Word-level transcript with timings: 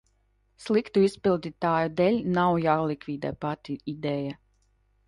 Sliktu 0.63 1.03
izpildītāju 1.07 1.93
dēļ 2.01 2.19
nav 2.39 2.59
jālikvidē 2.65 3.35
pati 3.47 3.79
ideja. 3.97 4.39